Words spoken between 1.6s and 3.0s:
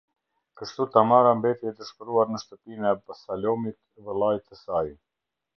e dëshpëruar në shtëpinë e